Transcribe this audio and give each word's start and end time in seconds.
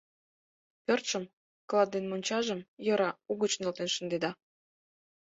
—Пӧртшым, 0.85 1.23
клат 1.69 1.87
ден 1.93 2.05
мончажым, 2.09 2.59
йӧра, 2.85 3.09
угыч 3.31 3.53
нӧлтен 3.61 3.89
шындеда. 3.95 4.31